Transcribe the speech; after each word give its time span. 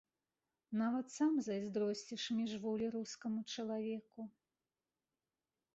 Нават 0.81 1.05
сам 1.17 1.31
зайздросціш 1.47 2.23
міжволі 2.39 2.85
рускаму 2.97 3.39
чалавеку. 3.57 4.21